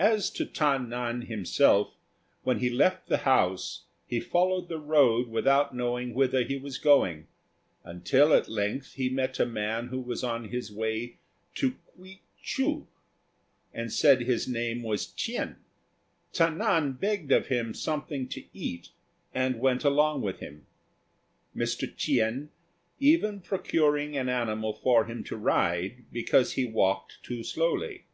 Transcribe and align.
As 0.00 0.28
to 0.30 0.44
Ta 0.44 0.76
nan 0.78 1.22
himself, 1.26 1.94
when 2.42 2.58
he 2.58 2.68
left 2.68 3.06
the 3.06 3.18
house 3.18 3.84
he 4.08 4.18
followed 4.18 4.68
the 4.68 4.80
road 4.80 5.28
without 5.28 5.72
knowing 5.72 6.14
whither 6.14 6.42
he 6.42 6.56
was 6.56 6.78
going, 6.78 7.28
until 7.84 8.32
at 8.32 8.48
length 8.48 8.94
he 8.94 9.08
met 9.08 9.38
a 9.38 9.46
man 9.46 9.86
who 9.86 10.00
was 10.00 10.24
on 10.24 10.48
his 10.48 10.72
way 10.72 11.18
to 11.54 11.76
K'uei 11.96 12.18
chou, 12.42 12.88
and 13.72 13.92
said 13.92 14.22
his 14.22 14.48
name 14.48 14.82
was 14.82 15.06
Ch'ien. 15.14 15.54
Ta 16.32 16.48
nan 16.50 16.94
begged 16.94 17.30
of 17.30 17.46
him 17.46 17.72
something 17.72 18.26
to 18.30 18.42
eat, 18.52 18.88
and 19.32 19.60
went 19.60 19.84
along 19.84 20.22
with 20.22 20.40
him; 20.40 20.66
Mr. 21.54 21.86
Ch'ien 21.88 22.48
even 22.98 23.38
procuring 23.40 24.16
an 24.16 24.28
animal 24.28 24.72
for 24.72 25.04
him 25.04 25.22
to 25.22 25.36
ride 25.36 26.04
because 26.10 26.54
he 26.54 26.64
walked 26.64 27.22
too 27.22 27.44
slowly. 27.44 28.06